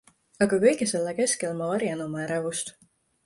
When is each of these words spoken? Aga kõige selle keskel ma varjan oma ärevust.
Aga 0.45 0.57
kõige 0.63 0.87
selle 0.91 1.13
keskel 1.19 1.53
ma 1.59 1.69
varjan 1.73 2.01
oma 2.09 2.25
ärevust. 2.27 2.73